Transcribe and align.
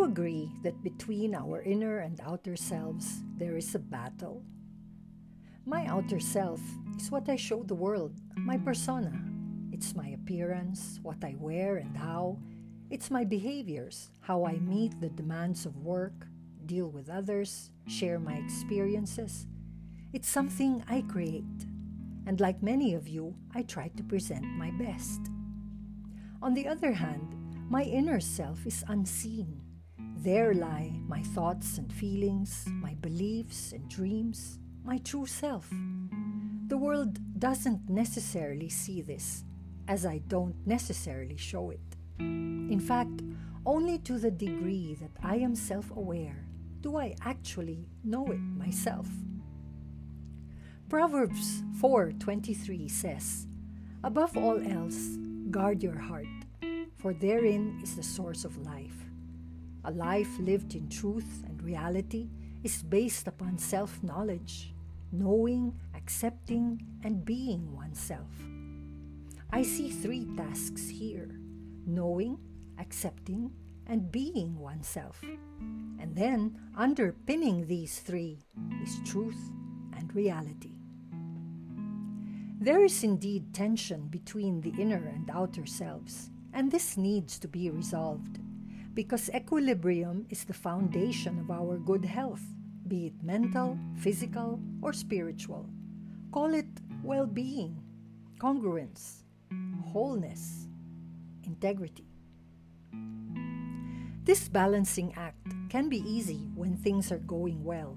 you 0.00 0.06
agree 0.06 0.50
that 0.62 0.82
between 0.82 1.34
our 1.34 1.60
inner 1.60 1.98
and 1.98 2.22
outer 2.24 2.56
selves 2.56 3.22
there 3.36 3.58
is 3.58 3.74
a 3.74 3.78
battle? 3.78 4.42
My 5.66 5.84
outer 5.88 6.18
self 6.18 6.58
is 6.96 7.10
what 7.10 7.28
I 7.28 7.36
show 7.36 7.62
the 7.62 7.74
world, 7.74 8.14
my 8.34 8.56
persona. 8.56 9.12
It's 9.72 9.94
my 9.94 10.08
appearance, 10.08 11.00
what 11.02 11.22
I 11.22 11.36
wear 11.38 11.76
and 11.76 11.94
how. 11.94 12.38
It's 12.88 13.10
my 13.10 13.24
behaviors, 13.24 14.10
how 14.22 14.46
I 14.46 14.54
meet 14.54 14.98
the 15.02 15.10
demands 15.10 15.66
of 15.66 15.76
work, 15.76 16.26
deal 16.64 16.88
with 16.88 17.10
others, 17.10 17.70
share 17.86 18.18
my 18.18 18.36
experiences. 18.36 19.46
It's 20.14 20.30
something 20.30 20.82
I 20.88 21.02
create. 21.02 21.66
And 22.26 22.40
like 22.40 22.62
many 22.62 22.94
of 22.94 23.06
you, 23.06 23.34
I 23.54 23.64
try 23.64 23.88
to 23.88 24.02
present 24.02 24.46
my 24.46 24.70
best. 24.78 25.20
On 26.40 26.54
the 26.54 26.66
other 26.66 26.92
hand, 26.92 27.36
my 27.68 27.82
inner 27.82 28.20
self 28.20 28.66
is 28.66 28.82
unseen. 28.88 29.60
There 30.22 30.52
lie 30.52 30.92
my 31.08 31.22
thoughts 31.22 31.78
and 31.78 31.90
feelings, 31.90 32.66
my 32.68 32.92
beliefs 33.00 33.72
and 33.72 33.88
dreams, 33.88 34.58
my 34.84 34.98
true 34.98 35.24
self. 35.24 35.66
The 36.66 36.76
world 36.76 37.18
doesn't 37.40 37.88
necessarily 37.88 38.68
see 38.68 39.00
this, 39.00 39.44
as 39.88 40.04
I 40.04 40.18
don't 40.28 40.54
necessarily 40.66 41.38
show 41.38 41.70
it. 41.70 41.80
In 42.18 42.80
fact, 42.80 43.22
only 43.64 43.96
to 44.00 44.18
the 44.18 44.30
degree 44.30 44.94
that 45.00 45.16
I 45.22 45.36
am 45.36 45.54
self 45.54 45.90
aware 45.90 46.44
do 46.82 46.98
I 46.98 47.16
actually 47.22 47.88
know 48.04 48.26
it 48.26 48.44
myself. 48.60 49.08
Proverbs 50.90 51.64
4:23 51.80 52.88
says, 52.88 53.46
"Above 54.04 54.36
all 54.36 54.60
else, 54.60 55.16
guard 55.50 55.82
your 55.82 55.98
heart, 55.98 56.44
for 56.96 57.14
therein 57.14 57.80
is 57.82 57.96
the 57.96 58.02
source 58.02 58.44
of 58.44 58.58
life." 58.58 59.09
A 59.84 59.90
life 59.90 60.38
lived 60.38 60.74
in 60.74 60.88
truth 60.88 61.42
and 61.46 61.62
reality 61.62 62.28
is 62.62 62.82
based 62.82 63.26
upon 63.26 63.56
self 63.56 64.02
knowledge, 64.02 64.74
knowing, 65.10 65.74
accepting, 65.94 66.84
and 67.02 67.24
being 67.24 67.74
oneself. 67.74 68.28
I 69.50 69.62
see 69.62 69.90
three 69.90 70.26
tasks 70.36 70.88
here 70.88 71.28
knowing, 71.86 72.38
accepting, 72.78 73.50
and 73.86 74.12
being 74.12 74.58
oneself. 74.58 75.20
And 75.98 76.14
then, 76.14 76.58
underpinning 76.76 77.66
these 77.66 77.98
three 78.00 78.38
is 78.82 79.00
truth 79.04 79.50
and 79.96 80.14
reality. 80.14 80.74
There 82.60 82.84
is 82.84 83.02
indeed 83.02 83.54
tension 83.54 84.08
between 84.08 84.60
the 84.60 84.74
inner 84.78 85.10
and 85.14 85.30
outer 85.32 85.64
selves, 85.64 86.30
and 86.52 86.70
this 86.70 86.98
needs 86.98 87.38
to 87.38 87.48
be 87.48 87.70
resolved 87.70 88.38
because 89.00 89.30
equilibrium 89.30 90.26
is 90.28 90.44
the 90.44 90.52
foundation 90.52 91.38
of 91.38 91.50
our 91.50 91.78
good 91.78 92.04
health, 92.04 92.42
be 92.86 93.06
it 93.06 93.14
mental, 93.22 93.78
physical, 93.96 94.60
or 94.82 94.92
spiritual. 94.92 95.64
Call 96.32 96.52
it 96.52 96.68
well 97.02 97.24
being, 97.24 97.80
congruence, 98.38 99.22
wholeness, 99.86 100.68
integrity. 101.44 102.04
This 104.24 104.50
balancing 104.50 105.14
act 105.16 105.48
can 105.70 105.88
be 105.88 106.04
easy 106.06 106.50
when 106.54 106.76
things 106.76 107.10
are 107.10 107.24
going 107.24 107.64
well. 107.64 107.96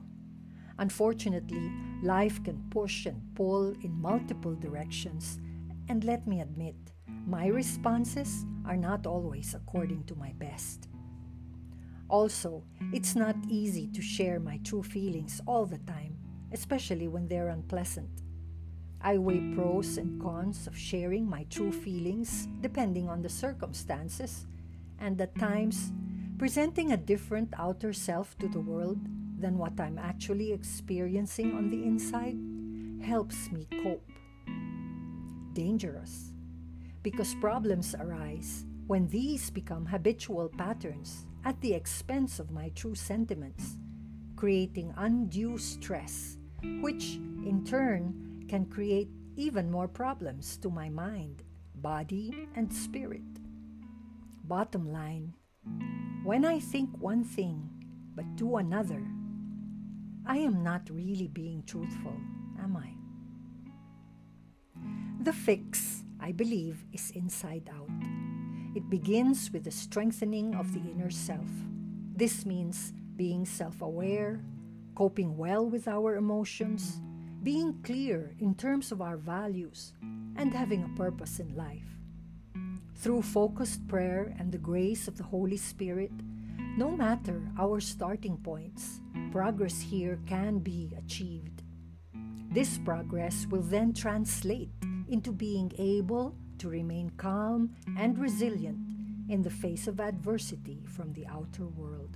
Unfortunately, 0.79 1.69
life 2.01 2.41
can 2.45 2.63
push 2.69 3.07
and 3.07 3.21
pull 3.35 3.75
in 3.83 3.91
multiple 3.91 4.55
directions, 4.55 5.37
and 5.89 6.05
let 6.05 6.25
me 6.25 6.39
admit, 6.39 6.77
my 7.27 7.47
responses 7.47 8.45
are 8.65 8.77
not 8.77 9.05
always 9.05 9.53
according 9.53 10.05
to 10.05 10.15
my 10.15 10.31
best. 10.39 10.87
Also, 12.13 12.61
it's 12.93 13.15
not 13.15 13.35
easy 13.49 13.87
to 13.87 13.99
share 13.99 14.39
my 14.39 14.59
true 14.63 14.83
feelings 14.83 15.41
all 15.47 15.65
the 15.65 15.79
time, 15.79 16.15
especially 16.51 17.07
when 17.07 17.27
they're 17.27 17.49
unpleasant. 17.49 18.21
I 19.01 19.17
weigh 19.17 19.41
pros 19.55 19.97
and 19.97 20.21
cons 20.21 20.67
of 20.67 20.77
sharing 20.77 21.27
my 21.27 21.45
true 21.49 21.71
feelings 21.71 22.47
depending 22.61 23.09
on 23.09 23.23
the 23.23 23.29
circumstances, 23.33 24.45
and 24.99 25.19
at 25.19 25.33
times, 25.39 25.91
presenting 26.37 26.91
a 26.91 26.97
different 26.97 27.51
outer 27.57 27.93
self 27.93 28.37
to 28.37 28.47
the 28.47 28.61
world 28.61 28.99
than 29.39 29.57
what 29.57 29.79
I'm 29.79 29.97
actually 29.97 30.53
experiencing 30.53 31.57
on 31.57 31.71
the 31.71 31.81
inside 31.81 32.37
helps 33.01 33.49
me 33.51 33.65
cope. 33.81 34.07
Dangerous 35.53 36.29
because 37.01 37.33
problems 37.41 37.95
arise 37.99 38.65
when 38.87 39.07
these 39.07 39.49
become 39.49 39.85
habitual 39.85 40.49
patterns 40.49 41.25
at 41.45 41.59
the 41.61 41.73
expense 41.73 42.39
of 42.39 42.51
my 42.51 42.69
true 42.69 42.95
sentiments, 42.95 43.77
creating 44.35 44.93
undue 44.97 45.57
stress, 45.57 46.37
which 46.81 47.15
in 47.45 47.63
turn 47.65 48.45
can 48.47 48.65
create 48.65 49.09
even 49.35 49.71
more 49.71 49.87
problems 49.87 50.57
to 50.57 50.69
my 50.69 50.89
mind, 50.89 51.43
body, 51.75 52.47
and 52.55 52.71
spirit. 52.71 53.21
Bottom 54.43 54.91
line 54.91 55.33
when 56.23 56.45
I 56.45 56.59
think 56.59 56.89
one 56.99 57.23
thing 57.23 57.69
but 58.15 58.35
do 58.35 58.57
another, 58.57 59.03
I 60.25 60.37
am 60.37 60.63
not 60.63 60.89
really 60.89 61.27
being 61.27 61.63
truthful, 61.65 62.15
am 62.61 62.77
I? 62.77 62.93
The 65.23 65.33
fix 65.33 66.03
I 66.23 66.31
believe, 66.31 66.85
is 66.93 67.11
inside 67.11 67.69
out. 67.69 68.12
It 68.75 68.89
begins 68.89 69.51
with 69.51 69.65
the 69.65 69.71
strengthening 69.71 70.55
of 70.55 70.73
the 70.73 70.79
inner 70.79 71.11
self. 71.11 71.49
This 72.15 72.43
means 72.43 72.93
being 73.15 73.45
self 73.45 73.81
aware, 73.81 74.41
coping 74.95 75.37
well 75.37 75.69
with 75.69 75.87
our 75.87 76.15
emotions, 76.15 76.99
being 77.43 77.77
clear 77.83 78.35
in 78.39 78.55
terms 78.55 78.91
of 78.91 78.99
our 78.99 79.17
values, 79.17 79.93
and 80.35 80.53
having 80.53 80.83
a 80.83 80.97
purpose 80.97 81.39
in 81.39 81.55
life. 81.55 81.99
Through 82.95 83.21
focused 83.21 83.87
prayer 83.87 84.33
and 84.39 84.51
the 84.51 84.57
grace 84.57 85.07
of 85.07 85.17
the 85.17 85.23
Holy 85.23 85.57
Spirit, 85.57 86.11
no 86.75 86.89
matter 86.89 87.43
our 87.59 87.79
starting 87.79 88.37
points, 88.37 89.01
progress 89.31 89.79
here 89.81 90.19
can 90.25 90.57
be 90.57 90.95
achieved. 90.97 91.61
This 92.49 92.79
progress 92.79 93.45
will 93.49 93.61
then 93.61 93.93
translate 93.93 94.71
into 95.07 95.31
being 95.31 95.71
able 95.77 96.35
to 96.63 96.69
remain 96.69 97.11
calm 97.17 97.69
and 97.97 98.17
resilient 98.17 98.79
in 99.27 99.41
the 99.41 99.49
face 99.49 99.85
of 99.85 99.99
adversity 99.99 100.81
from 100.87 101.11
the 101.11 101.27
outer 101.27 101.67
world. 101.67 102.15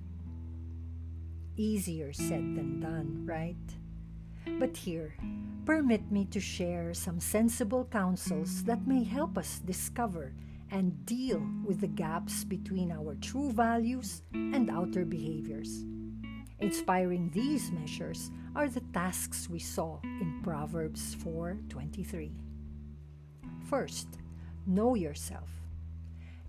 Easier 1.57 2.13
said 2.13 2.55
than 2.55 2.79
done, 2.79 3.25
right? 3.25 3.67
But 4.57 4.77
here, 4.77 5.17
permit 5.65 6.09
me 6.09 6.23
to 6.31 6.39
share 6.39 6.93
some 6.93 7.19
sensible 7.19 7.89
counsels 7.91 8.63
that 8.63 8.87
may 8.87 9.03
help 9.03 9.37
us 9.37 9.59
discover 9.59 10.31
and 10.71 11.05
deal 11.05 11.45
with 11.65 11.81
the 11.81 11.87
gaps 11.87 12.45
between 12.45 12.89
our 12.89 13.15
true 13.15 13.51
values 13.51 14.21
and 14.33 14.69
outer 14.69 15.03
behaviors. 15.03 15.83
Inspiring 16.59 17.31
these 17.33 17.69
measures 17.73 18.31
are 18.55 18.69
the 18.69 18.87
tasks 18.93 19.49
we 19.49 19.59
saw 19.59 19.99
in 20.03 20.39
Proverbs 20.41 21.15
4:23. 21.15 22.31
First, 23.65 24.07
know 24.67 24.95
yourself. 24.95 25.50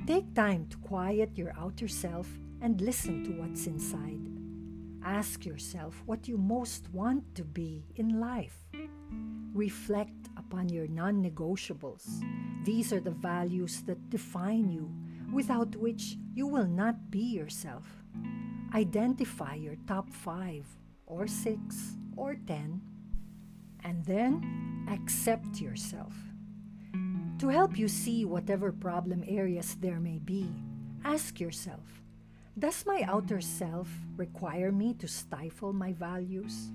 Take 0.07 0.35
time 0.35 0.67
to 0.71 0.77
quiet 0.79 1.37
your 1.37 1.53
outer 1.59 1.89
self 1.89 2.29
and 2.61 2.81
listen 2.81 3.25
to 3.25 3.31
what's 3.41 3.67
inside. 3.67 4.21
Ask 5.05 5.47
yourself 5.47 6.03
what 6.07 6.29
you 6.29 6.37
most 6.37 6.89
want 6.93 7.35
to 7.37 7.45
be 7.45 7.85
in 7.97 8.21
life. 8.21 8.59
Reflect 9.55 10.29
upon 10.37 10.69
your 10.69 10.89
non 10.89 11.23
negotiables. 11.23 12.23
These 12.65 12.93
are 12.93 13.01
the 13.01 13.13
values 13.13 13.83
that 13.87 14.11
define 14.11 14.69
you, 14.69 14.91
without 15.33 15.77
which 15.77 16.17
you 16.35 16.47
will 16.47 16.67
not 16.67 17.11
be 17.11 17.23
yourself. 17.23 17.87
Identify 18.75 19.55
your 19.55 19.77
top 19.87 20.13
five, 20.13 20.67
or 21.07 21.27
six, 21.27 21.97
or 22.17 22.37
ten, 22.47 22.83
and 23.85 24.05
then 24.05 24.87
accept 24.91 25.61
yourself. 25.61 26.13
To 27.39 27.49
help 27.49 27.79
you 27.79 27.87
see 27.87 28.25
whatever 28.25 28.73
problem 28.73 29.23
areas 29.29 29.77
there 29.81 30.01
may 30.01 30.19
be, 30.19 30.51
ask 31.05 31.39
yourself 31.39 32.03
Does 32.59 32.85
my 32.85 33.05
outer 33.07 33.41
self 33.41 33.87
require 34.17 34.73
me 34.73 34.95
to 34.95 35.07
stifle 35.07 35.73
my 35.73 35.93
values? 35.93 36.73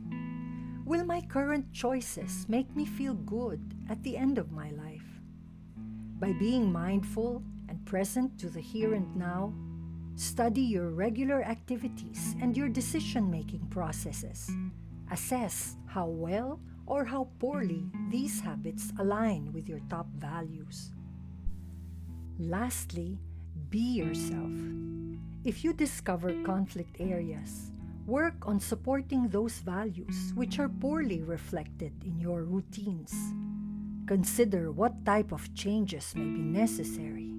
Will 0.85 1.03
my 1.03 1.19
current 1.19 1.73
choices 1.73 2.47
make 2.47 2.73
me 2.77 2.85
feel 2.85 3.13
good 3.13 3.59
at 3.89 4.01
the 4.03 4.15
end 4.15 4.37
of 4.37 4.53
my 4.53 4.71
life? 4.71 5.19
By 6.19 6.31
being 6.31 6.71
mindful 6.71 7.43
and 7.67 7.85
present 7.85 8.39
to 8.39 8.49
the 8.49 8.61
here 8.61 8.93
and 8.93 9.13
now, 9.17 9.53
study 10.15 10.61
your 10.61 10.91
regular 10.91 11.43
activities 11.43 12.35
and 12.41 12.55
your 12.55 12.69
decision 12.69 13.29
making 13.29 13.67
processes. 13.67 14.49
Assess 15.11 15.75
how 15.87 16.07
well 16.07 16.61
or 16.85 17.05
how 17.05 17.29
poorly 17.39 17.85
these 18.09 18.41
habits 18.41 18.91
align 18.99 19.51
with 19.53 19.69
your 19.69 19.81
top 19.89 20.07
values. 20.17 20.91
Lastly, 22.39 23.19
Be 23.69 23.97
yourself. 24.05 24.53
If 25.43 25.63
you 25.63 25.73
discover 25.73 26.33
conflict 26.43 26.97
areas, 26.99 27.71
work 28.05 28.35
on 28.45 28.59
supporting 28.59 29.27
those 29.27 29.59
values 29.59 30.31
which 30.35 30.59
are 30.59 30.69
poorly 30.69 31.21
reflected 31.21 31.93
in 32.05 32.19
your 32.19 32.43
routines. 32.43 33.13
Consider 34.05 34.71
what 34.71 35.05
type 35.05 35.31
of 35.31 35.53
changes 35.55 36.13
may 36.15 36.25
be 36.25 36.41
necessary. 36.41 37.33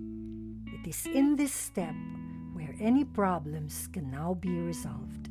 It 0.66 0.88
is 0.88 1.06
in 1.06 1.36
this 1.36 1.52
step 1.52 1.94
where 2.52 2.74
any 2.80 3.04
problems 3.04 3.88
can 3.92 4.10
now 4.10 4.34
be 4.34 4.50
resolved. 4.50 5.30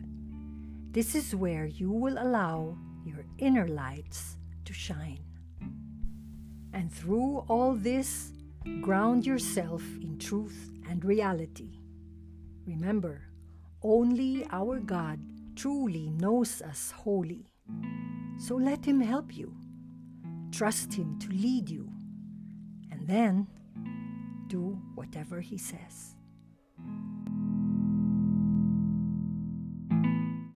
This 0.92 1.16
is 1.16 1.36
where 1.36 1.66
you 1.66 1.92
will 1.92 2.18
allow 2.18 2.78
your 3.06 3.26
inner 3.38 3.68
lights 3.68 4.38
to 4.66 4.74
shine. 4.74 5.20
And 6.74 6.92
through 6.92 7.46
all 7.48 7.74
this, 7.74 8.32
ground 8.82 9.26
yourself 9.26 9.84
in 10.02 10.18
truth 10.18 10.72
and 10.90 11.04
reality. 11.06 11.80
Remember, 12.66 13.22
only 13.82 14.48
our 14.52 14.80
God 14.80 15.20
truly 15.56 16.10
knows 16.10 16.62
us 16.62 16.92
wholly. 16.92 17.46
So 18.38 18.56
let 18.56 18.86
Him 18.86 19.02
help 19.02 19.36
you. 19.36 19.54
Trust 20.52 20.94
Him 20.94 21.20
to 21.20 21.30
lead 21.30 21.70
you. 21.70 21.90
And 22.92 23.08
then 23.08 23.48
do 24.48 24.80
whatever 24.96 25.42
He 25.42 25.58
says. 25.58 26.16